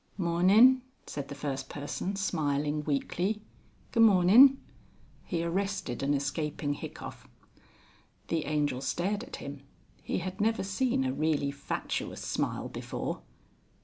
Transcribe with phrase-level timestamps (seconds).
[0.17, 3.43] "Mornin'," said the first person smiling weakly.
[3.91, 4.57] "Goomorn'."
[5.25, 7.27] He arrested an escaping hiccough.
[8.29, 9.61] The Angel stared at him.
[10.01, 13.21] He had never seen a really fatuous smile before.